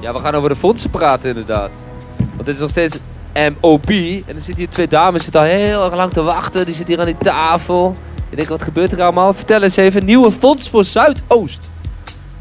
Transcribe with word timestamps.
Ja, 0.00 0.12
we 0.12 0.18
gaan 0.18 0.34
over 0.34 0.48
de 0.48 0.56
fondsen 0.56 0.90
praten 0.90 1.28
inderdaad. 1.28 1.70
Want 2.16 2.46
dit 2.46 2.54
is 2.54 2.60
nog 2.60 2.70
steeds 2.70 2.96
MOB. 3.34 3.88
En 3.90 4.22
dan 4.26 4.34
zitten 4.34 4.56
hier 4.56 4.68
twee 4.68 4.88
dames, 4.88 5.22
zitten 5.22 5.40
al 5.40 5.46
heel 5.46 5.84
erg 5.84 5.94
lang 5.94 6.12
te 6.12 6.22
wachten. 6.22 6.64
Die 6.64 6.74
zitten 6.74 6.94
hier 6.94 7.04
aan 7.04 7.12
die 7.12 7.22
tafel. 7.22 7.94
Ik 8.30 8.36
denk, 8.36 8.48
wat 8.48 8.62
gebeurt 8.62 8.92
er 8.92 9.02
allemaal? 9.02 9.32
Vertel 9.32 9.62
eens 9.62 9.76
even, 9.76 10.04
nieuwe 10.04 10.32
fonds 10.32 10.68
voor 10.68 10.84
Zuidoost. 10.84 11.70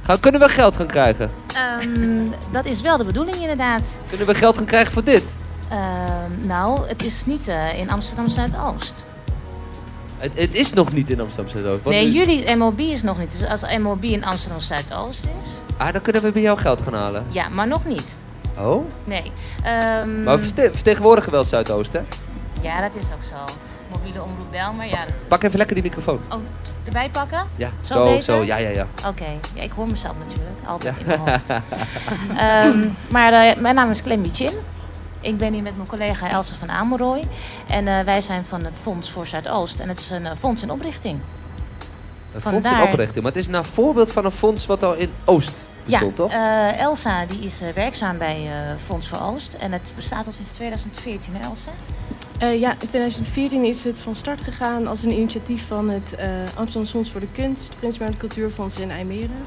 Gaan, 0.03 0.19
kunnen 0.19 0.41
we 0.41 0.49
geld 0.49 0.75
gaan 0.75 0.87
krijgen? 0.87 1.31
Ehm, 1.53 2.51
dat 2.51 2.65
is 2.65 2.81
wel 2.81 2.97
de 2.97 3.03
bedoeling 3.03 3.37
inderdaad. 3.37 3.83
Kunnen 4.07 4.27
we 4.27 4.35
geld 4.35 4.57
gaan 4.57 4.65
krijgen 4.65 4.93
voor 4.93 5.03
dit? 5.03 5.23
Ehm, 5.69 6.47
nou, 6.47 6.87
het 6.87 7.03
is 7.03 7.25
niet 7.25 7.47
eh, 7.47 7.79
in 7.79 7.89
Amsterdam 7.89 8.29
Zuidoost. 8.29 9.03
Het, 10.17 10.31
het 10.35 10.55
is 10.55 10.73
nog 10.73 10.93
niet 10.93 11.09
in 11.09 11.19
Amsterdam 11.19 11.51
Zuidoost. 11.55 11.85
Nee, 11.85 12.11
jullie 12.11 12.55
MOB 12.55 12.79
is 12.79 13.03
nog 13.03 13.19
niet. 13.19 13.31
Dus 13.31 13.49
als 13.49 13.77
MOB 13.77 14.03
in 14.03 14.25
Amsterdam 14.25 14.61
Zuidoost 14.61 15.23
is, 15.23 15.68
Ah, 15.79 15.91
dan 15.93 16.01
kunnen 16.01 16.21
we 16.21 16.31
bij 16.31 16.41
jou 16.41 16.57
geld 16.59 16.81
gaan 16.81 16.93
halen. 16.93 17.25
ja, 17.29 17.49
maar 17.49 17.67
nog 17.67 17.85
niet. 17.85 18.17
Oh? 18.57 18.87
Nee. 19.03 19.31
Ehm, 19.63 20.23
Maar 20.23 20.37
we 20.37 20.43
verte- 20.43 20.69
vertegenwoordigen 20.73 21.31
wel 21.31 21.43
Zuidoost, 21.45 21.93
hè? 21.93 21.99
ja, 22.61 22.81
dat 22.81 22.95
is 22.95 23.05
ook 23.05 23.23
zo. 23.23 23.35
Mobiele 23.91 24.23
omroep 24.23 24.51
wel, 24.51 24.73
maar 24.73 24.87
ja. 24.87 25.05
Dat... 25.05 25.27
Pak 25.27 25.43
even 25.43 25.57
lekker 25.57 25.75
die 25.75 25.83
microfoon. 25.83 26.19
Oh, 26.29 26.39
erbij 26.85 27.09
pakken? 27.09 27.47
Ja, 27.55 27.69
Zo 27.81 27.93
zo, 27.93 28.03
beter? 28.03 28.23
zo. 28.23 28.43
Ja, 28.43 28.57
ja, 28.57 28.69
ja. 28.69 28.87
Oké, 29.07 29.25
ja, 29.53 29.61
ik 29.61 29.71
hoor 29.75 29.87
mezelf 29.87 30.17
natuurlijk. 30.17 30.49
Altijd 30.65 30.97
in 30.97 31.05
mijn 31.05 31.19
hoofd. 31.19 31.49
Ehm, 32.37 32.89
maar 33.07 33.33
eh, 33.33 33.55
mijn 33.61 33.75
naam 33.75 33.89
is 33.89 34.01
Clem 34.01 34.25
Chin. 34.33 34.51
Ik 35.21 35.37
ben 35.37 35.53
hier 35.53 35.63
met 35.63 35.75
mijn 35.75 35.87
collega 35.87 36.29
Elsa 36.29 36.55
van 36.55 36.69
Ameroy. 36.71 37.23
En 37.67 37.87
eh, 37.87 37.99
wij 38.05 38.21
zijn 38.21 38.45
van 38.45 38.63
het 38.63 38.73
Fonds 38.81 39.11
voor 39.11 39.27
Zuidoost. 39.27 39.79
En 39.79 39.87
het 39.89 39.99
is 39.99 40.09
een 40.09 40.25
eh, 40.25 40.31
fonds 40.39 40.61
in 40.61 40.71
oprichting. 40.71 41.19
Een 42.33 42.41
fonds 42.41 42.69
in 42.69 42.81
oprichting. 42.81 43.23
Maar 43.23 43.31
het 43.31 43.41
is 43.41 43.47
naar 43.47 43.65
voorbeeld 43.65 44.11
van 44.11 44.25
een 44.25 44.31
fonds 44.31 44.65
wat 44.65 44.83
al 44.83 44.93
in 44.93 45.11
Oost 45.25 45.61
bestond, 45.85 46.15
toch? 46.15 46.31
Ja, 46.31 46.71
eh, 46.73 46.79
Elsa 46.81 47.25
die 47.25 47.39
is 47.39 47.61
eh, 47.61 47.69
werkzaam 47.73 48.17
bij 48.17 48.37
eh, 48.47 48.75
Fonds 48.85 49.07
voor 49.07 49.21
Oost. 49.21 49.53
En 49.53 49.71
het 49.71 49.93
bestaat 49.95 50.25
al 50.25 50.31
sinds 50.31 50.49
2014, 50.51 51.35
hè 51.35 51.43
Elsa? 51.43 51.69
Eh, 52.37 52.59
ja, 52.59 52.71
in 52.71 52.87
2014 52.87 53.63
is 53.63 53.83
het 53.83 53.99
van 53.99 54.15
start 54.15 54.41
gegaan 54.41 54.87
als 54.87 55.03
een 55.03 55.11
initiatief 55.11 55.67
van 55.67 55.89
het 55.89 56.15
eh 56.15 56.27
Amsterdam 56.55 56.91
Fonds 56.91 57.11
voor 57.11 57.19
de 57.19 57.27
Kunst, 57.31 57.73
Prins 57.79 57.97
Bernhard 57.97 58.19
Cultuurfonds 58.19 58.77
in 58.79 58.91
IJmeren. 58.91 59.41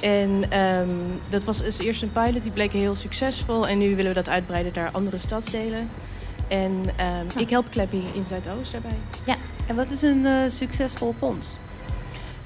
En 0.00 0.44
ehm, 0.48 0.88
dat 1.28 1.44
was 1.44 1.64
als 1.64 1.78
eerst 1.78 2.02
een 2.02 2.12
pilot, 2.12 2.42
die 2.42 2.52
bleek 2.52 2.72
heel 2.72 2.94
succesvol. 2.96 3.68
En 3.68 3.78
nu 3.78 3.88
willen 3.96 4.10
we 4.10 4.14
dat 4.14 4.28
uitbreiden 4.28 4.72
naar 4.74 4.90
andere 4.92 5.18
stadsdelen. 5.18 5.88
En 6.48 6.82
ehm, 6.96 7.38
ik 7.38 7.50
help 7.50 7.70
Kleppie 7.70 8.04
in 8.14 8.22
Zuidoost 8.22 8.72
daarbij. 8.72 8.96
En 9.66 9.76
wat 9.76 9.90
is 9.90 10.02
een 10.02 10.26
eh, 10.26 10.32
succesvol 10.48 11.14
fonds? 11.18 11.56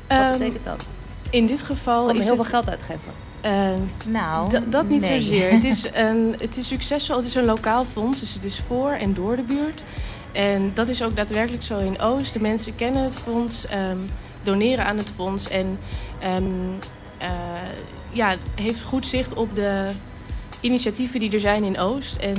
Wat 0.09 0.19
Ehm, 0.19 0.33
betekent 0.33 0.65
dat? 0.65 0.85
In 1.31 1.47
dit 1.47 1.63
geval 1.63 2.03
Om 2.09 2.17
is 2.17 2.25
heel 2.25 2.37
het... 2.37 2.47
veel 2.47 2.51
geld 2.51 2.69
uitgeven. 2.71 3.13
ehm, 3.41 3.81
Nou, 4.07 4.69
Dat, 4.69 4.89
niet 4.89 5.01
nee. 5.01 5.21
zozeer. 5.21 5.51
Het 5.53 5.65
is, 5.65 5.87
een, 5.95 6.35
het 6.39 6.57
is 6.57 6.67
succesvol. 6.67 7.17
Het 7.17 7.25
is 7.25 7.35
een 7.35 7.45
lokaal 7.45 7.85
fonds, 7.85 8.21
dus 8.21 8.35
het 8.35 8.45
is 8.45 8.61
voor 8.61 8.91
en 8.91 9.15
door 9.15 9.37
de 9.37 9.43
buurt. 9.43 9.85
En 10.33 10.71
dat 10.75 10.89
is 10.89 11.03
ook 11.03 11.17
daadwerkelijk 11.17 11.63
zo 11.63 11.79
in 11.79 12.01
Oost. 12.01 12.33
De 12.33 12.41
mensen 12.41 12.75
kennen 12.75 13.03
het 13.05 13.17
fonds, 13.17 13.67
ehm, 13.67 13.97
doneren 14.43 14.85
aan 14.87 14.97
het 14.97 15.11
fonds 15.15 15.49
en 15.49 15.79
ehm, 16.19 16.45
eh, 17.19 17.29
ja, 18.11 18.35
heeft 18.55 18.83
goed 18.83 19.07
zicht 19.07 19.35
op 19.35 19.55
de 19.55 19.91
initiatieven 20.61 21.21
die 21.21 21.31
er 21.33 21.41
zijn 21.41 21.65
in 21.65 21.79
Oost. 21.79 22.17
En 22.17 22.37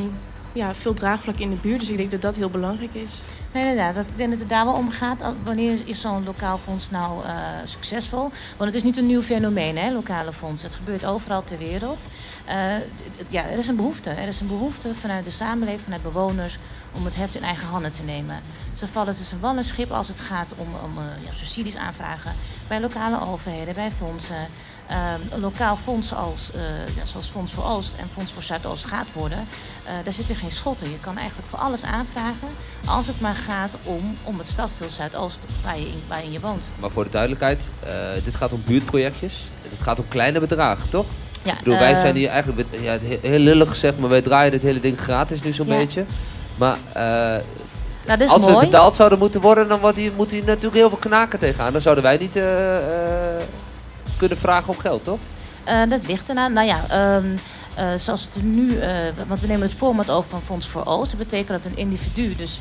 ja, 0.54 0.76
veel 0.76 0.94
draagvlak 0.94 1.36
in 1.36 1.50
de 1.50 1.56
buurt. 1.56 1.80
Dus 1.80 1.90
ik 1.90 1.98
denk 1.98 2.12
dat 2.12 2.22
dat 2.22 2.36
heel 2.36 2.50
belangrijk 2.50 2.94
is. 2.94 3.12
Nee, 3.52 3.70
inderdaad. 3.70 3.96
Dat, 3.96 4.06
ik 4.06 4.18
denk 4.18 4.30
dat 4.30 4.40
het 4.40 4.50
daar 4.50 4.66
wel 4.66 4.74
om 4.74 4.92
gaat. 4.92 5.34
Wanneer 5.44 5.78
is 5.86 6.02
zo'n 6.02 6.24
lokaal 6.24 6.58
fonds 6.58 6.90
nou 6.90 7.26
eh, 7.26 7.34
succesvol? 7.66 8.32
Want 8.58 8.70
het 8.70 8.76
is 8.76 8.84
niet 8.84 8.98
een 8.98 9.06
nieuw 9.06 9.22
fenomeen, 9.22 9.78
hè, 9.78 9.92
lokale 9.92 10.34
fonds. 10.34 10.64
Het 10.64 10.76
gebeurt 10.76 11.06
overal 11.06 11.44
ter 11.44 11.58
wereld. 11.58 12.08
Eh, 12.46 12.56
ja, 13.28 13.46
er 13.46 13.58
is 13.58 13.68
een 13.68 13.76
behoefte. 13.76 14.10
Er 14.10 14.28
is 14.28 14.40
een 14.40 14.48
behoefte 14.48 14.94
vanuit 14.94 15.26
de 15.26 15.32
samenleving, 15.32 15.82
vanuit 15.84 16.04
bewoners, 16.04 16.58
om 16.92 17.06
het 17.06 17.16
heft 17.16 17.36
in 17.36 17.44
eigen 17.44 17.68
handen 17.68 17.92
te 17.92 18.04
nemen. 18.04 18.40
Ze 18.76 18.88
vallen 18.88 19.16
tussen 19.16 19.40
wal 19.40 19.58
en 19.58 19.64
schip 19.64 19.92
als 19.92 20.08
het 20.08 20.20
gaat 20.20 20.54
om, 20.58 20.68
om 20.84 20.98
eh, 20.98 21.26
ja, 21.26 21.34
subsidies 21.34 21.76
aanvragen 21.76 22.34
bij 22.68 22.82
lokale 22.82 23.22
overheden, 23.22 23.74
bij 23.74 23.92
fondsen. 23.92 24.48
Ehm, 24.88 25.20
een 25.34 25.40
lokaal 25.40 25.78
fonds 25.84 26.14
als, 26.14 26.52
eh, 26.56 26.62
ja, 26.96 27.06
zoals 27.06 27.28
Fonds 27.28 27.54
voor 27.54 27.64
Oost 27.66 27.96
en 28.00 28.08
Fonds 28.14 28.32
voor 28.32 28.44
Zuidoost 28.44 28.86
gaat 28.86 29.08
worden, 29.14 29.38
eh, 29.84 29.92
daar 30.04 30.14
zitten 30.14 30.36
geen 30.36 30.52
schotten. 30.52 30.90
Je 30.90 31.00
kan 31.00 31.18
eigenlijk 31.18 31.48
voor 31.50 31.60
alles 31.60 31.84
aanvragen 31.84 32.48
als 32.86 33.08
het 33.08 33.22
maar 33.22 33.36
gaat 33.36 33.76
om, 33.84 34.16
om 34.24 34.38
het 34.38 34.48
stadsdeel 34.48 34.90
Zuidoost 34.90 35.46
waar 35.64 35.78
je, 35.80 35.86
in, 35.86 36.02
waarin 36.08 36.32
je 36.32 36.40
woont. 36.40 36.70
Maar 36.80 36.90
voor 36.90 37.04
de 37.04 37.10
duidelijkheid, 37.10 37.70
eh, 37.84 37.94
dit 38.24 38.36
gaat 38.36 38.54
om 38.54 38.62
buurtprojectjes. 38.66 39.44
Het 39.70 39.82
gaat 39.82 40.00
om 40.00 40.08
kleine 40.08 40.40
bedragen, 40.40 40.90
toch? 40.90 41.06
Ja, 41.44 41.52
Ik 41.52 41.58
bedoel, 41.58 41.78
wij 41.80 41.96
zijn 41.96 42.16
hier 42.16 42.30
eigenlijk, 42.30 42.68
ja, 42.82 42.98
he- 43.02 43.20
heel 43.22 43.40
lullig 43.40 43.68
gezegd, 43.70 44.00
maar 44.00 44.10
wij 44.10 44.22
draaien 44.22 44.52
dit 44.52 44.62
hele 44.62 44.80
ding 44.80 45.00
gratis 45.00 45.42
nu 45.42 45.54
zo'n 45.54 45.68
Ja. 45.68 45.76
beetje. 45.78 46.06
Maar 46.56 46.78
nou, 46.94 47.42
dat 48.06 48.20
is 48.20 48.30
als 48.30 48.46
we 48.46 48.58
betaald 48.60 48.96
zouden 48.96 49.20
moeten 49.20 49.42
worden, 49.42 49.68
dan 49.68 49.80
wordt 49.80 49.98
hier, 49.98 50.12
moet 50.16 50.32
hier 50.32 50.44
natuurlijk 50.44 50.76
heel 50.76 50.90
veel 50.90 50.98
knaken 50.98 51.40
tegenaan. 51.40 51.72
Dan 51.72 51.82
zouden 51.82 52.04
wij 52.04 52.18
niet 52.18 52.36
kunnen 54.18 54.38
vragen 54.38 54.70
om 54.70 54.80
geld, 54.80 55.04
toch? 55.04 55.20
Eh, 55.64 55.82
dat 55.90 56.08
ligt 56.08 56.30
eraan. 56.30 56.54
Nou 56.54 56.68
ja, 56.68 56.80
ehm, 56.90 57.26
eh, 57.78 57.88
zoals 57.98 58.22
het 58.24 58.44
nu, 58.44 58.78
eh, 58.80 58.90
want 59.28 59.42
we 59.42 59.48
nemen 59.48 59.68
het 59.68 59.78
format 59.78 60.10
over 60.10 60.30
van 60.30 60.42
Fonds 60.42 60.68
voor 60.68 60.86
Oost. 60.86 61.10
Dat 61.10 61.20
betekent 61.20 61.64
dat 61.64 61.72
een 61.72 61.78
individu, 61.78 62.36
dus 62.36 62.60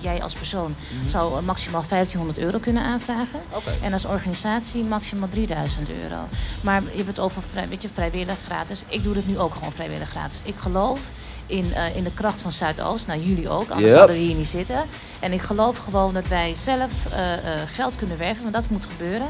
jij 0.00 0.22
als 0.22 0.34
persoon, 0.34 0.74
zou 1.06 1.36
eh, 1.38 1.42
maximaal 1.42 1.84
1500 1.88 2.38
euro 2.38 2.58
kunnen 2.58 2.82
aanvragen. 2.82 3.40
En 3.82 3.92
als 3.92 4.04
organisatie 4.04 4.84
maximaal 4.84 5.28
3000 5.28 5.88
euro. 6.02 6.16
Maar 6.60 6.82
je 6.82 6.96
hebt 6.96 7.06
het 7.06 7.18
over 7.18 7.42
vrij, 7.42 7.68
weet 7.68 7.82
je, 7.82 7.88
vrijwillig 7.94 8.36
gratis. 8.44 8.82
Ik 8.88 9.02
doe 9.02 9.14
het 9.14 9.28
nu 9.28 9.38
ook 9.38 9.54
gewoon 9.54 9.72
vrijwillig 9.72 10.08
gratis. 10.08 10.40
Ik 10.44 10.54
geloof 10.56 11.00
in, 11.46 11.72
in 11.94 12.04
de 12.04 12.14
kracht 12.14 12.40
van 12.40 12.52
Zuidoost. 12.52 13.06
Nou, 13.06 13.20
jullie 13.20 13.48
ook, 13.48 13.70
anders 13.70 13.80
Yep. 13.80 13.90
zouden 13.90 14.16
we 14.16 14.22
hier 14.22 14.34
niet 14.36 14.46
zitten. 14.46 14.82
En 15.20 15.32
ik 15.32 15.40
geloof 15.40 15.76
gewoon 15.78 16.14
dat 16.14 16.28
wij 16.28 16.54
zelf 16.54 16.92
geld 17.66 17.96
kunnen 17.96 18.18
werven, 18.18 18.42
want 18.42 18.54
dat 18.54 18.68
moet 18.68 18.86
gebeuren. 18.86 19.28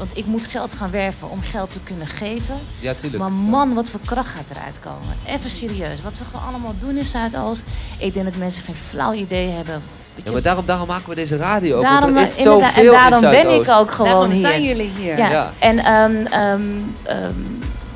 Want 0.00 0.16
ik 0.16 0.26
moet 0.26 0.46
geld 0.46 0.74
gaan 0.74 0.90
werven 0.90 1.30
om 1.30 1.42
geld 1.42 1.72
te 1.72 1.80
kunnen 1.80 2.06
geven. 2.06 2.54
Ja, 2.78 2.94
tuurlijk. 2.94 3.22
Maar 3.22 3.32
man, 3.32 3.74
wat 3.74 3.88
voor 3.90 4.00
kracht 4.04 4.28
gaat 4.28 4.56
eruit 4.56 4.80
komen. 4.80 5.14
Even 5.26 5.50
serieus. 5.50 6.02
Wat 6.02 6.18
we 6.18 6.24
gewoon 6.30 6.46
allemaal 6.48 6.74
doen 6.78 6.96
in 6.96 7.04
Zuidoost. 7.04 7.64
Ik 7.98 8.14
denk 8.14 8.24
dat 8.26 8.36
mensen 8.36 8.62
geen 8.62 8.74
flauw 8.74 9.12
idee 9.12 9.48
hebben. 9.48 9.82
Ja, 10.24 10.32
maar 10.32 10.42
daarom, 10.42 10.66
daarom 10.66 10.86
maken 10.86 11.08
we 11.08 11.14
deze 11.14 11.36
radio 11.36 11.76
ook. 11.76 11.82
daarom, 11.82 12.14
want 12.14 12.16
er 12.16 12.22
eh, 12.22 12.28
is 12.28 12.36
en 12.36 12.42
zoveel 12.42 12.84
in 12.84 12.90
daarom 12.90 13.20
ben 13.20 13.50
ik 13.60 13.68
ook 13.68 13.90
gewoon 13.90 14.10
Daarom 14.10 14.30
hier. 14.30 14.36
zijn 14.40 14.62
jullie 14.64 14.90
hier. 14.96 15.16
Ja, 15.16 15.30
Ja. 15.30 15.52
en 15.58 15.78
ehm, 15.78 16.26
ehm, 16.26 16.62
ehm, 17.02 17.32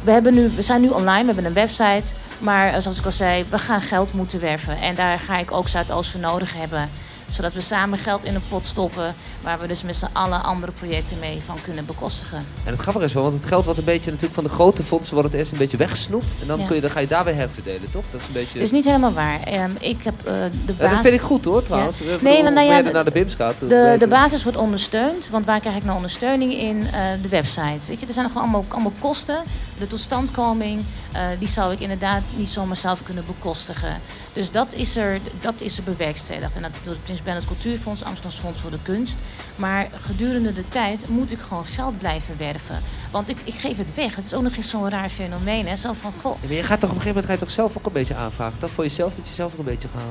we, 0.05 0.11
hebben 0.11 0.35
nu, 0.35 0.51
we 0.57 0.63
zijn 0.63 0.81
nu 0.81 0.89
online, 0.89 1.21
we 1.21 1.27
hebben 1.27 1.45
een 1.45 1.53
website. 1.53 2.15
Maar 2.39 2.73
eh, 2.73 2.81
zoals 2.81 2.99
ik 2.99 3.05
al 3.05 3.13
zei, 3.13 3.45
we 3.49 3.59
gaan 3.59 3.81
geld 3.81 4.13
moeten 4.13 4.41
werven. 4.41 4.81
En 4.81 4.95
daar 4.95 5.19
ga 5.19 5.39
ik 5.39 5.53
ook 5.53 5.69
Zuidoost 5.69 6.11
voor 6.11 6.21
nodig 6.21 6.55
hebben. 6.57 6.91
Zodat 7.29 7.53
we 7.53 7.61
samen 7.61 7.99
geld 7.99 8.25
in 8.25 8.35
een 8.35 8.49
pot 8.49 8.65
stoppen. 8.65 9.15
Waar 9.41 9.59
we 9.61 9.67
dus 9.67 9.83
met 9.83 9.97
z'n 9.97 10.09
allen 10.13 10.43
andere 10.43 10.73
projecten 10.73 11.19
mee 11.21 11.41
van 11.45 11.57
kunnen 11.65 11.87
bekostigen. 11.87 12.39
En 12.65 12.73
het 12.73 12.81
grappige 12.81 13.05
is 13.05 13.13
wel, 13.13 13.23
want 13.23 13.35
het 13.35 13.45
geld 13.45 13.65
wordt 13.65 13.79
een 13.79 13.85
beetje 13.85 14.07
natuurlijk 14.11 14.35
van 14.35 14.45
de 14.45 14.51
grote 14.51 14.83
fondsen 14.83 15.15
wordt 15.15 15.29
het 15.31 15.39
eerst 15.39 15.53
een 15.53 15.59
beetje 15.59 15.77
weggesnoept. 15.77 16.27
En 16.41 16.47
dan, 16.47 16.59
Ja. 16.59 16.67
kun 16.67 16.75
je, 16.75 16.81
dan 16.81 16.91
ga 16.91 17.01
je 17.01 17.07
daar 17.07 17.25
weer 17.25 17.35
herverdelen, 17.35 17.91
toch? 17.93 18.05
Dat 18.11 18.21
is 18.21 18.27
een 18.27 18.33
beetje... 18.33 18.59
Is 18.61 18.71
niet 18.71 18.85
helemaal 18.85 19.13
waar. 19.13 19.41
Ehm, 19.43 19.71
ik 19.81 20.03
heb 20.03 20.15
eh, 20.19 20.33
de 20.67 20.75
Ja, 20.79 20.89
dat 20.91 21.01
vind 21.01 21.15
ik 21.15 21.21
goed 21.21 21.45
hoor, 21.45 21.63
trouwens. 21.63 21.97
Bedoel, 21.99 22.43
maar 22.43 22.53
nou 22.53 22.67
ja, 22.67 22.83
de- 22.83 22.91
naar 22.91 23.05
de 23.05 23.11
BIMS 23.11 23.35
gaat. 23.35 23.55
De, 23.59 23.67
beter. 23.67 23.99
de 23.99 24.07
basis 24.09 24.43
wordt 24.43 24.59
ondersteund, 24.59 25.29
want 25.31 25.45
waar 25.47 25.61
krijg 25.61 25.77
ik 25.77 25.85
nou 25.85 25.97
ondersteuning 25.97 26.53
in? 26.53 26.87
Eh, 26.93 27.01
de 27.23 27.29
website. 27.29 27.87
Weet 27.89 28.01
je, 28.01 28.07
er 28.07 28.13
zijn 28.13 28.27
gewoon 28.27 28.43
allemaal, 28.43 28.65
allemaal 28.69 28.93
kosten. 28.99 29.43
De 29.79 29.87
totstandkoming, 29.87 30.85
eh, 31.13 31.27
die 31.39 31.49
zou 31.49 31.73
ik 31.73 31.81
inderdaad 31.81 32.23
niet 32.37 32.49
zomaar 32.49 32.77
zelf 32.77 33.03
kunnen 33.03 33.27
bekostigen. 33.27 34.01
Dus 34.33 34.51
dat 34.51 34.73
is 34.73 34.97
er, 34.97 35.21
dat 35.41 35.61
is 35.61 35.77
er 35.77 35.85
bewerkstelligd. 35.85 36.57
En 36.57 36.63
dat 36.63 36.71
door 36.85 36.93
het 36.93 37.03
Prins 37.03 37.23
Bernhard 37.23 37.47
Cultuurfonds, 37.47 38.05
Amsterdams 38.05 38.39
Fonds 38.39 38.61
voor 38.61 38.71
de 38.71 38.83
Kunst. 38.83 39.19
Maar 39.57 39.89
gedurende 39.93 40.53
de 40.53 40.69
tijd 40.69 41.09
moet 41.09 41.33
ik 41.33 41.39
gewoon 41.39 41.67
geld 41.67 41.99
blijven 41.99 42.37
werven. 42.39 42.81
Want 43.11 43.29
ik, 43.29 43.39
ik 43.45 43.55
geef 43.55 43.77
het 43.77 43.95
weg. 43.95 44.17
Het 44.17 44.27
is 44.27 44.35
ook 44.35 44.43
nog 44.43 44.57
eens 44.57 44.71
zo'n 44.71 44.91
raar 44.91 45.09
fenomeen. 45.09 45.67
Hè? 45.67 45.77
Zo 45.77 45.93
van, 45.93 46.13
maar 46.23 46.53
je 46.53 46.63
gaat 46.63 46.81
toch 46.81 46.91
op 46.91 46.97
een 46.97 47.03
gegeven 47.03 47.07
moment 47.07 47.27
ga 47.27 47.33
je 47.33 47.39
toch 47.39 47.51
zelf 47.51 47.77
ook 47.77 47.87
een 47.87 47.93
beetje 47.93 48.15
aanvragen, 48.15 48.59
toch? 48.59 48.71
Voor 48.71 48.85
jezelf, 48.85 49.15
dat 49.15 49.29
je 49.29 49.35
zelf 49.35 49.53
ook 49.53 49.59
een 49.59 49.65
beetje 49.65 49.89
gaan, 49.89 50.03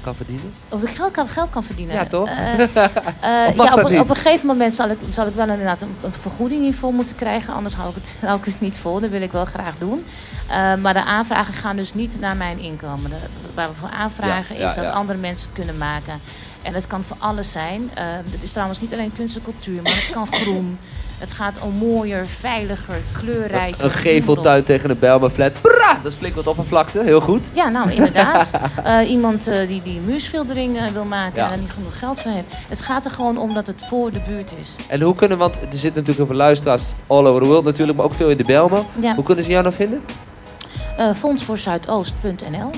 kan 0.00 0.14
verdienen? 0.14 0.52
Of 0.68 0.82
ik 0.82 0.88
geld 0.88 1.10
kan, 1.10 1.28
geld 1.28 1.50
kan 1.50 1.64
verdienen. 1.64 1.94
Ja, 1.94 2.06
toch? 2.06 2.28
Mag 3.56 3.66
ja, 3.66 3.74
op, 3.74 3.80
dat 3.80 4.00
op 4.00 4.10
een 4.10 4.16
gegeven 4.16 4.46
moment 4.46 4.74
zal 4.74 4.88
ik, 4.88 4.98
zal 5.10 5.26
ik 5.26 5.34
wel 5.34 5.48
inderdaad 5.48 5.82
een, 5.82 5.96
een 6.02 6.12
vergoeding 6.12 6.62
hiervoor 6.62 6.92
moeten 6.92 7.14
krijgen. 7.16 7.54
Anders 7.54 7.74
hou 7.74 7.88
ik 7.88 7.94
het, 7.94 8.14
hou 8.20 8.38
ik 8.38 8.44
het 8.44 8.60
niet 8.60 8.78
vol. 8.78 9.00
Dat 9.00 9.10
wil 9.10 9.22
ik 9.22 9.32
wel 9.32 9.44
graag 9.44 9.74
doen. 9.78 10.04
Eh, 10.48 10.74
maar 10.74 10.94
de 10.94 11.04
aanvragen 11.04 11.54
gaan 11.54 11.76
dus 11.76 11.94
niet 11.94 12.20
naar 12.20 12.36
mijn 12.36 12.58
inkomen. 12.58 13.10
De, 13.10 13.16
waar 13.54 13.68
we 13.68 13.74
voor 13.74 13.90
aanvragen 13.90 14.54
Ja, 14.54 14.60
ja, 14.60 14.68
is 14.68 14.74
dat 14.74 14.92
andere 14.92 15.18
mensen 15.18 15.52
kunnen 15.52 15.78
maken. 15.78 16.20
En 16.62 16.74
het 16.74 16.86
kan 16.86 17.04
voor 17.04 17.16
alles 17.20 17.52
zijn. 17.52 17.90
Het 18.30 18.42
is 18.42 18.52
trouwens 18.52 18.80
niet 18.80 18.92
alleen 18.92 19.12
kunst 19.16 19.36
en 19.36 19.42
cultuur, 19.42 19.82
maar 19.82 19.96
het 19.96 20.10
kan 20.10 20.32
groen. 20.32 20.78
Het 21.20 21.32
gaat 21.32 21.58
om 21.60 21.72
mooier, 21.74 22.26
veiliger, 22.26 22.94
kleurrijker. 23.12 23.84
Een 23.84 23.90
geveltuin 23.90 24.64
tegen 24.64 24.90
een 24.90 24.98
Bijlmerflat. 24.98 25.52
Bra! 25.60 25.98
Dat 26.02 26.12
is 26.12 26.18
flink 26.18 26.34
wat 26.34 26.46
oppervlakte. 26.46 27.00
Heel 27.04 27.20
goed. 27.20 27.44
Ja, 27.52 27.68
nou 27.68 27.90
inderdaad. 27.96 28.50
Eh, 28.84 29.10
iemand 29.10 29.46
eh, 29.48 29.68
die 29.68 29.82
die 29.82 30.00
muurschildering 30.04 30.76
eh, 30.78 30.86
wil 30.92 31.04
maken 31.04 31.42
Ja. 31.42 31.52
en 31.52 31.60
niet 31.60 31.70
genoeg 31.70 31.98
geld 31.98 32.20
voor 32.20 32.30
heeft. 32.30 32.46
Het 32.68 32.80
gaat 32.80 33.04
er 33.04 33.10
gewoon 33.10 33.38
om 33.38 33.54
dat 33.54 33.66
het 33.66 33.82
voor 33.88 34.10
de 34.12 34.20
buurt 34.28 34.54
is. 34.60 34.76
En 34.88 35.00
hoe 35.00 35.14
kunnen, 35.14 35.38
want 35.38 35.56
er 35.56 35.62
zitten 35.70 35.88
natuurlijk 35.88 36.16
heel 36.16 36.26
veel 36.26 36.36
luisteraars 36.36 36.82
all 37.06 37.26
over 37.26 37.40
the 37.40 37.46
world 37.46 37.64
natuurlijk, 37.64 37.96
maar 37.96 38.06
ook 38.06 38.14
veel 38.14 38.30
in 38.30 38.36
de 38.36 38.44
Bijlmer. 38.44 38.82
Ja. 39.00 39.14
Hoe 39.14 39.24
kunnen 39.24 39.44
ze 39.44 39.50
jou 39.50 39.62
nou 39.62 39.74
vinden? 39.74 40.02
Fondsvoorzuidoost.nl 41.16 42.70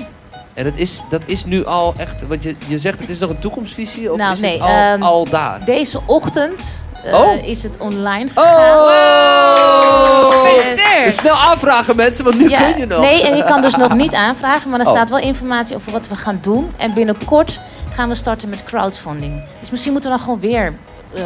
En 0.53 0.63
dat 0.63 0.73
is, 0.75 1.01
dat 1.09 1.21
is 1.25 1.45
nu 1.45 1.65
al 1.65 1.93
echt, 1.97 2.27
want 2.27 2.43
je, 2.43 2.55
je 2.67 2.77
zegt 2.77 2.99
het 2.99 3.09
is 3.09 3.19
nog 3.19 3.29
een 3.29 3.39
toekomstvisie 3.39 4.11
of 4.11 4.17
Nou, 4.17 4.33
is 4.33 4.39
nee, 4.39 4.51
het 4.51 4.61
al, 4.61 4.67
ehm, 4.67 5.01
al 5.03 5.29
daar? 5.29 5.65
Deze 5.65 5.99
ochtend 6.05 6.85
eh, 7.03 7.13
Oh. 7.19 7.45
is 7.47 7.63
het 7.63 7.77
online 7.77 8.27
gegaan. 8.27 8.79
Oh! 8.79 10.29
Gefeliciteerd. 10.31 11.03
Dus 11.05 11.15
snel 11.15 11.35
aanvragen 11.35 11.95
mensen, 11.95 12.23
want 12.23 12.37
nu 12.39 12.49
Ja, 12.49 12.57
kun 12.71 12.77
je 12.79 12.85
nog. 12.85 12.99
Nee, 12.99 13.27
en 13.27 13.35
je 13.35 13.43
kan 13.43 13.61
dus 13.61 13.75
nog 13.75 13.93
niet 13.93 14.13
aanvragen, 14.13 14.69
maar 14.69 14.79
er 14.79 14.85
Oh. 14.85 14.91
staat 14.91 15.09
wel 15.09 15.19
informatie 15.19 15.75
over 15.75 15.91
wat 15.91 16.07
we 16.07 16.15
gaan 16.15 16.37
doen. 16.41 16.71
En 16.77 16.93
binnenkort 16.93 17.59
gaan 17.93 18.09
we 18.09 18.15
starten 18.15 18.49
met 18.49 18.63
crowdfunding. 18.63 19.41
Dus 19.59 19.69
misschien 19.69 19.91
moeten 19.91 20.11
we 20.11 20.15
dan 20.17 20.25
gewoon 20.25 20.39
weer 20.41 20.73
eh, 21.15 21.21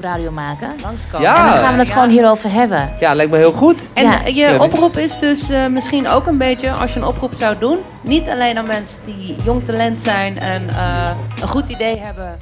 radio 0.00 0.30
maken. 0.30 0.68
Langskomen. 0.82 1.20
Ja. 1.28 1.36
en 1.36 1.44
dan 1.52 1.58
gaan 1.62 1.72
we 1.72 1.78
het 1.78 1.86
Ja. 1.86 1.92
gewoon 1.92 2.08
hierover 2.08 2.52
hebben. 2.52 2.90
Ja, 3.00 3.14
lijkt 3.14 3.30
me 3.30 3.36
heel 3.38 3.52
goed. 3.52 3.82
En 3.92 4.04
Ja. 4.04 4.20
je 4.24 4.60
oproep 4.62 4.96
is 4.96 5.18
dus 5.18 5.48
eh, 5.48 5.66
misschien 5.66 6.08
ook 6.08 6.26
een 6.26 6.38
beetje, 6.38 6.70
als 6.70 6.92
je 6.92 7.00
een 7.00 7.06
oproep 7.06 7.34
zou 7.34 7.58
doen, 7.58 7.78
niet 8.00 8.28
alleen 8.28 8.58
aan 8.58 8.66
mensen 8.66 8.98
die 9.04 9.36
jong 9.44 9.64
talent 9.64 9.98
zijn 9.98 10.38
en 10.38 10.68
eh, 10.68 11.10
een 11.40 11.48
goed 11.48 11.68
idee 11.68 11.98
hebben 11.98 12.38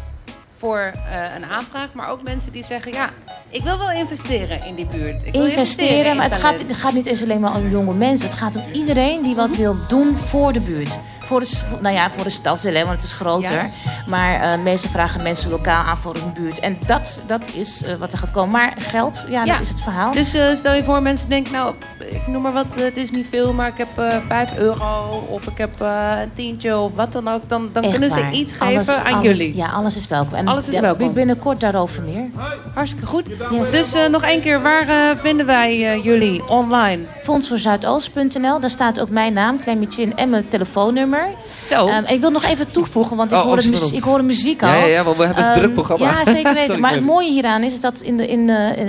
voor 0.60 0.78
eh, 0.78 1.34
een 1.34 1.44
aanvraag, 1.44 1.94
maar 1.94 2.08
ook 2.08 2.22
mensen 2.22 2.52
die 2.52 2.64
zeggen, 2.64 2.92
ja, 2.92 3.10
ik 3.50 3.62
wil 3.62 3.78
wel 3.78 3.90
investeren 3.90 4.64
in 4.64 4.74
die 4.74 4.86
buurt. 4.86 5.26
Ik 5.26 5.32
wil 5.34 5.44
Investeren, 5.44 6.10
in 6.10 6.16
maar 6.16 6.24
het 6.24 6.34
gaat, 6.34 6.58
het 6.60 6.76
gaat 6.76 6.92
niet 6.92 7.06
eens 7.06 7.22
alleen 7.22 7.40
maar 7.40 7.56
om 7.56 7.70
jonge 7.70 7.94
mensen. 7.94 8.28
Het 8.28 8.38
gaat 8.38 8.56
om 8.56 8.62
iedereen 8.72 9.22
die 9.22 9.34
wat 9.34 9.54
wil 9.56 9.76
doen 9.88 10.18
voor 10.18 10.52
de 10.52 10.60
buurt. 10.60 10.98
Voor 11.22 11.40
de, 11.40 11.60
nou 11.80 11.94
ja, 11.94 12.10
voor 12.10 12.24
de 12.24 12.30
stadsdeel, 12.30 12.72
want 12.72 12.88
het 12.90 13.02
is 13.02 13.12
groter. 13.12 13.52
Ja. 13.52 13.70
Maar 14.06 14.58
meestal 14.58 14.90
vragen 14.90 15.22
mensen 15.22 15.50
lokaal 15.50 15.84
aan 15.84 15.98
voor 15.98 16.14
hun 16.14 16.32
buurt. 16.32 16.58
En 16.60 16.78
dat, 16.86 17.22
dat 17.26 17.50
is 17.54 17.82
eh, 17.82 17.94
wat 17.94 18.12
er 18.12 18.18
gaat 18.18 18.30
komen. 18.30 18.50
Maar 18.50 18.72
geld, 18.78 19.24
ja, 19.28 19.44
Ja. 19.44 19.52
dat 19.52 19.60
is 19.60 19.68
het 19.68 19.82
verhaal. 19.82 20.12
Dus 20.12 20.34
eh, 20.34 20.54
stel 20.54 20.74
je 20.74 20.84
voor, 20.84 21.02
mensen 21.02 21.28
denken, 21.28 21.52
nou, 21.52 21.74
ik 21.98 22.26
noem 22.26 22.42
maar 22.42 22.52
wat, 22.52 22.74
het 22.74 22.96
is 22.96 23.10
niet 23.10 23.26
veel, 23.30 23.52
maar 23.52 23.68
ik 23.68 23.76
heb 23.76 23.98
eh 23.98 24.16
5 24.26 24.56
euro 24.56 25.26
of 25.28 25.46
ik 25.46 25.58
heb 25.58 25.70
een 25.80 26.32
tientje 26.32 26.76
of 26.78 26.92
wat 26.94 27.12
dan 27.12 27.28
ook. 27.28 27.48
Dan, 27.48 27.68
dan 27.72 27.82
Echt 27.82 27.92
kunnen 27.92 28.10
ze 28.10 28.30
iets 28.30 28.52
geven 28.52 29.04
aan 29.04 29.14
alles- 29.14 29.22
jullie. 29.38 29.56
Ja, 29.56 29.68
alles 29.68 29.96
is 29.96 30.08
welkom. 30.08 30.34
En 30.34 30.48
Alles 30.48 30.68
is 30.68 30.74
ja, 30.74 30.80
welkom. 30.80 31.12
Binnenkort 31.12 31.60
daarover 31.60 32.02
meer. 32.02 32.30
Hartstikke 32.74 33.06
goed. 33.06 33.30
Yes. 33.48 33.70
Dus 33.70 33.94
eh, 33.94 34.06
nog 34.06 34.22
één 34.22 34.40
keer, 34.40 34.62
waar 34.62 34.88
eh, 34.88 35.18
vinden 35.18 35.46
wij 35.46 35.92
eh, 35.92 36.04
jullie 36.04 36.48
online? 36.48 37.04
Fondsvoorzuidoost.nl, 37.22 38.60
daar 38.60 38.70
staat 38.70 39.00
ook 39.00 39.08
mijn 39.08 39.32
naam, 39.32 39.58
Klein 39.60 39.78
Mietjen, 39.78 40.16
en 40.16 40.30
mijn 40.30 40.48
telefoonnummer. 40.48 41.28
Zo. 41.66 41.86
Ehm, 41.86 42.04
ik 42.04 42.20
wil 42.20 42.30
nog 42.30 42.44
even 42.44 42.70
toevoegen, 42.70 43.16
want 43.16 43.32
ik, 43.32 43.38
Oh, 43.38 43.44
hoor, 43.44 43.56
oh, 43.56 43.62
de 43.62 43.90
ik 43.96 44.02
hoor 44.02 44.18
de 44.18 44.24
muziek 44.24 44.62
al. 44.62 44.68
Ja, 44.68 44.74
ja, 44.74 44.84
ja, 44.86 45.04
want 45.04 45.16
we 45.16 45.24
hebben 45.24 45.44
een 45.44 45.50
Ehm, 45.50 45.58
druk 45.58 45.72
programma. 45.72 46.04
Ja, 46.04 46.24
zeker 46.24 46.54
weten. 46.54 46.64
Sorry, 46.64 46.80
maar 46.80 46.92
het 46.92 47.04
mooie 47.04 47.30
hieraan 47.30 47.62
is 47.62 47.80
dat 47.80 48.00
in 48.00 48.16
de, 48.16 48.26
in, 48.26 48.48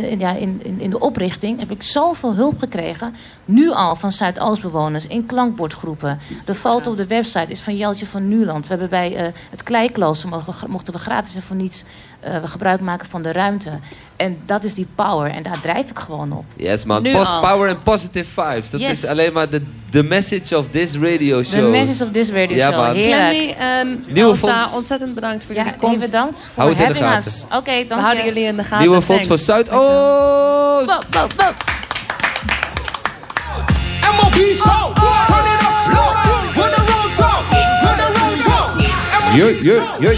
in, 0.10 0.20
ja, 0.20 0.32
in, 0.32 0.62
in, 0.64 0.80
in 0.80 0.90
de 0.90 1.00
oprichting 1.00 1.60
heb 1.60 1.72
ik 1.72 1.84
zoveel 1.84 2.36
hulp 2.36 2.60
gekregen. 2.60 3.16
Nu 3.46 3.72
al 3.72 3.96
van 3.96 4.12
Zuidoostbewoners 4.12 5.08
in 5.08 5.26
klankbordgroepen. 5.26 6.20
De 6.46 6.56
foto 6.56 6.92
op 6.92 6.98
de 6.98 7.08
website 7.08 7.52
is 7.52 7.62
van 7.62 7.78
Jeltje 7.78 8.06
van 8.06 8.28
Nuland. 8.28 8.64
We 8.64 8.70
hebben 8.70 8.90
bij 8.90 9.16
eh, 9.16 9.28
het 9.50 9.64
Kleiklooster 9.64 10.30
mochten 10.68 10.94
we 10.94 11.00
gratis 11.00 11.36
en 11.36 11.42
voor 11.42 11.56
niets 11.56 11.84
eh, 12.22 12.36
gebruik 12.46 12.82
maken 12.82 13.08
van 13.08 13.22
de 13.22 13.32
ruimte. 13.32 13.70
En 14.16 14.38
dat 14.46 14.64
is 14.64 14.74
die 14.74 14.88
power. 14.96 15.32
En 15.32 15.44
daar 15.44 15.62
drijf 15.62 15.90
ik 15.90 16.00
gewoon 16.00 16.32
op. 16.32 16.46
Yes 16.56 16.86
man, 16.86 17.02
Pos- 17.04 17.40
power 17.40 17.70
and 17.70 17.84
positive 17.84 18.42
vibes. 18.42 18.70
Dat 18.70 18.80
Yes. 18.82 18.92
is 19.04 19.06
alleen 19.10 19.34
maar 19.34 19.50
de, 19.50 19.62
de 19.90 20.04
message 20.04 20.58
of 20.58 20.68
this 20.70 20.94
radio 20.98 21.42
The 21.42 21.50
show. 21.50 21.70
message 21.72 22.04
of 22.06 22.12
this 22.12 22.30
radio 22.30 22.56
Ja, 22.58 22.72
show. 22.72 22.86
man. 22.86 22.96
Heerlijk. 22.96 23.56
Clemmy 23.56 23.56
en 23.58 24.04
Elsa, 24.16 24.60
fonds. 24.60 24.76
ontzettend 24.76 25.16
bedankt 25.16 25.44
voor 25.46 25.56
Ja, 25.56 25.64
jullie 25.64 25.78
heel 25.80 25.90
komst. 25.90 26.06
bedankt 26.06 26.50
voor 26.54 26.64
Hou 26.64 26.70
het 26.76 26.80
in 26.88 26.94
de 26.94 27.00
having 27.00 27.14
gaten. 27.24 27.32
us. 27.32 27.44
Oké, 27.44 27.72
dank 27.72 27.88
We 27.90 27.96
je. 27.96 28.02
houden 28.02 28.26
jullie 28.26 28.44
in 28.44 28.56
de 28.56 28.64
gaten. 28.64 28.80
Nieuwe 28.80 29.02
fonds 29.02 29.28
van. 29.28 29.38
Zuidoost. 29.38 29.74
Wow, 29.74 31.02
wow, 31.12 31.30
wow. 31.38 31.52
MOB 34.16 34.36
soul, 34.56 34.94
turn 35.28 35.46
it 35.54 35.62
up 35.62 35.94
low. 35.94 36.12
When 36.56 36.72
the 36.72 36.84
road 36.92 37.16
talk, 37.16 37.44
when 37.84 37.98
the 37.98 38.10
road 38.20 38.44
talk. 38.44 38.76
MOB 38.78 39.64
Jee, 40.02 40.18